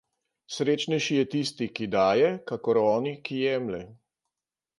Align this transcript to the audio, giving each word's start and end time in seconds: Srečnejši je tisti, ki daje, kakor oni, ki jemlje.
Srečnejši 0.53 1.17
je 1.19 1.25
tisti, 1.33 1.67
ki 1.81 1.89
daje, 1.97 2.33
kakor 2.53 2.81
oni, 2.87 3.13
ki 3.29 3.41
jemlje. 3.45 3.83